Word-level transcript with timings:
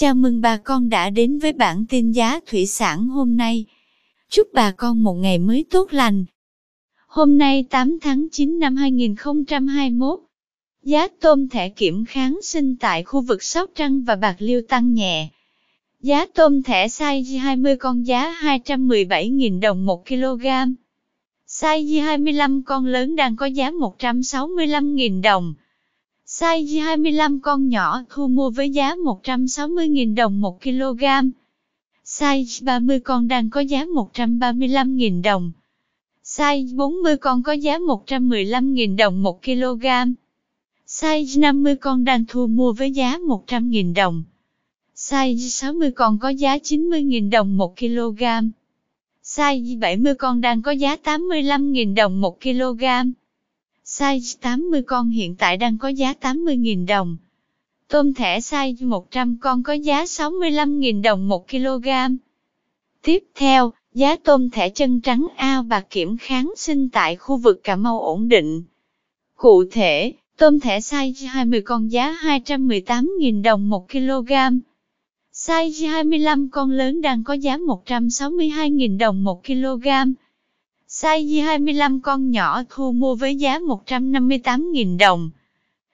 Chào 0.00 0.14
mừng 0.14 0.40
bà 0.40 0.56
con 0.56 0.88
đã 0.88 1.10
đến 1.10 1.38
với 1.38 1.52
bản 1.52 1.84
tin 1.88 2.12
giá 2.12 2.40
thủy 2.46 2.66
sản 2.66 3.08
hôm 3.08 3.36
nay. 3.36 3.64
Chúc 4.30 4.48
bà 4.52 4.70
con 4.70 5.02
một 5.02 5.14
ngày 5.14 5.38
mới 5.38 5.64
tốt 5.70 5.92
lành. 5.92 6.24
Hôm 7.06 7.38
nay 7.38 7.64
8 7.70 7.98
tháng 8.00 8.26
9 8.32 8.58
năm 8.58 8.76
2021, 8.76 10.20
giá 10.82 11.08
tôm 11.20 11.48
thẻ 11.48 11.68
kiểm 11.68 12.04
kháng 12.04 12.38
sinh 12.42 12.76
tại 12.76 13.04
khu 13.04 13.20
vực 13.20 13.42
Sóc 13.42 13.70
Trăng 13.74 14.02
và 14.02 14.16
Bạc 14.16 14.36
Liêu 14.38 14.62
tăng 14.68 14.94
nhẹ. 14.94 15.28
Giá 16.00 16.26
tôm 16.34 16.62
thẻ 16.62 16.86
size 16.86 17.38
20 17.40 17.76
con 17.76 18.06
giá 18.06 18.34
217.000 18.42 19.60
đồng 19.60 19.86
1 19.86 20.06
kg. 20.08 20.46
Size 21.48 22.02
25 22.02 22.62
con 22.62 22.86
lớn 22.86 23.16
đang 23.16 23.36
có 23.36 23.46
giá 23.46 23.70
165.000 23.70 25.22
đồng. 25.22 25.54
Size 26.38 26.80
25 26.80 27.40
con 27.40 27.68
nhỏ, 27.68 28.02
thu 28.08 28.28
mua 28.28 28.50
với 28.50 28.70
giá 28.70 28.94
160.000 28.94 30.14
đồng 30.14 30.40
1 30.40 30.62
kg. 30.62 31.04
Size 32.04 32.64
30 32.64 33.00
con 33.00 33.28
đang 33.28 33.50
có 33.50 33.60
giá 33.60 33.84
135.000 33.84 35.22
đồng. 35.22 35.52
Size 36.24 36.76
40 36.76 37.16
con 37.16 37.42
có 37.42 37.52
giá 37.52 37.78
115.000 37.78 38.96
đồng 38.96 39.22
1 39.22 39.42
kg. 39.42 39.86
Size 40.86 41.40
50 41.40 41.76
con 41.76 42.04
đang 42.04 42.24
thu 42.28 42.46
mua 42.46 42.72
với 42.72 42.92
giá 42.92 43.18
100.000 43.18 43.94
đồng. 43.94 44.22
Size 44.96 45.48
60 45.48 45.90
con 45.90 46.18
có 46.18 46.28
giá 46.28 46.56
90.000 46.56 47.30
đồng 47.30 47.56
1 47.56 47.76
kg. 47.78 48.22
Size 49.24 49.78
70 49.78 50.14
con 50.14 50.40
đang 50.40 50.62
có 50.62 50.70
giá 50.70 50.96
85.000 51.04 51.94
đồng 51.94 52.20
1 52.20 52.40
kg. 52.40 52.84
Size 53.98 54.38
80 54.40 54.82
con 54.82 55.10
hiện 55.10 55.34
tại 55.36 55.56
đang 55.56 55.78
có 55.78 55.88
giá 55.88 56.14
80.000 56.20 56.86
đồng. 56.86 57.16
Tôm 57.88 58.14
thẻ 58.14 58.38
size 58.38 58.88
100 58.88 59.36
con 59.40 59.62
có 59.62 59.72
giá 59.72 60.04
65.000 60.04 61.02
đồng 61.02 61.28
1 61.28 61.48
kg. 61.50 61.88
Tiếp 63.02 63.24
theo, 63.34 63.72
giá 63.94 64.16
tôm 64.16 64.50
thẻ 64.50 64.68
chân 64.68 65.00
trắng 65.00 65.26
ao 65.36 65.62
bạc 65.62 65.86
kiểm 65.90 66.16
kháng 66.16 66.52
sinh 66.56 66.88
tại 66.88 67.16
khu 67.16 67.36
vực 67.36 67.60
Cà 67.64 67.76
Mau 67.76 68.00
ổn 68.00 68.28
định. 68.28 68.62
Cụ 69.36 69.64
thể, 69.70 70.12
tôm 70.36 70.60
thẻ 70.60 70.78
size 70.80 71.28
20 71.28 71.60
con 71.60 71.92
giá 71.92 72.18
218.000 72.22 73.42
đồng 73.42 73.68
1 73.68 73.88
kg. 73.90 74.32
Size 75.34 75.90
25 75.90 76.48
con 76.50 76.70
lớn 76.70 77.00
đang 77.00 77.24
có 77.24 77.34
giá 77.34 77.56
162.000 77.56 78.98
đồng 78.98 79.24
1 79.24 79.44
kg. 79.46 79.88
Size 81.00 81.42
25 81.42 82.00
con 82.00 82.30
nhỏ 82.30 82.62
thu 82.68 82.92
mua 82.92 83.14
với 83.14 83.36
giá 83.36 83.58
158.000 83.58 84.98
đồng. 84.98 85.30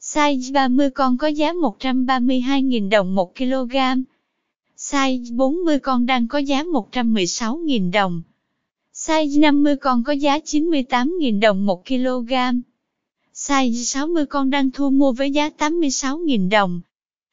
Size 0.00 0.52
30 0.52 0.90
con 0.90 1.18
có 1.18 1.26
giá 1.26 1.52
132.000 1.52 2.88
đồng 2.88 3.14
1 3.14 3.36
kg. 3.36 3.76
Size 4.76 5.36
40 5.36 5.78
con 5.78 6.06
đang 6.06 6.28
có 6.28 6.38
giá 6.38 6.62
116.000 6.62 7.92
đồng. 7.92 8.22
Size 8.94 9.40
50 9.40 9.76
con 9.76 10.04
có 10.04 10.12
giá 10.12 10.38
98.000 10.38 11.40
đồng 11.40 11.66
1 11.66 11.86
kg. 11.86 12.32
Size 13.34 13.82
60 13.84 14.26
con 14.26 14.50
đang 14.50 14.70
thu 14.70 14.90
mua 14.90 15.12
với 15.12 15.30
giá 15.30 15.50
86.000 15.58 16.50
đồng. 16.50 16.80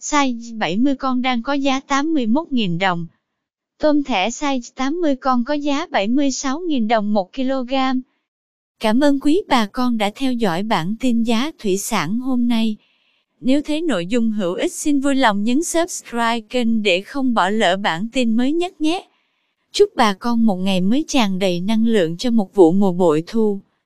Size 0.00 0.58
70 0.58 0.96
con 0.96 1.22
đang 1.22 1.42
có 1.42 1.52
giá 1.52 1.80
81.000 1.88 2.78
đồng. 2.78 3.06
Tôm 3.80 4.02
thẻ 4.04 4.28
size 4.28 4.60
80 4.74 5.16
con 5.16 5.44
có 5.44 5.54
giá 5.54 5.86
76.000 5.86 6.88
đồng 6.88 7.12
1 7.12 7.32
kg. 7.32 7.74
Cảm 8.80 9.00
ơn 9.00 9.20
quý 9.20 9.42
bà 9.48 9.66
con 9.66 9.98
đã 9.98 10.10
theo 10.14 10.32
dõi 10.32 10.62
bản 10.62 10.94
tin 11.00 11.22
giá 11.22 11.50
thủy 11.58 11.76
sản 11.76 12.18
hôm 12.18 12.48
nay. 12.48 12.76
Nếu 13.40 13.62
thấy 13.62 13.82
nội 13.82 14.06
dung 14.06 14.30
hữu 14.30 14.54
ích, 14.54 14.72
xin 14.72 15.00
vui 15.00 15.14
lòng 15.14 15.44
nhấn 15.44 15.62
subscribe 15.62 16.40
kênh 16.40 16.82
để 16.82 17.00
không 17.00 17.34
bỏ 17.34 17.48
lỡ 17.48 17.76
bản 17.76 18.08
tin 18.12 18.36
mới 18.36 18.52
nhất 18.52 18.80
nhé. 18.80 19.08
Chúc 19.72 19.90
bà 19.96 20.12
con 20.12 20.46
một 20.46 20.56
ngày 20.56 20.80
mới 20.80 21.04
tràn 21.08 21.38
đầy 21.38 21.60
năng 21.60 21.86
lượng 21.86 22.16
cho 22.16 22.30
một 22.30 22.54
vụ 22.54 22.72
mùa 22.72 22.92
bội 22.92 23.22
thu. 23.26 23.60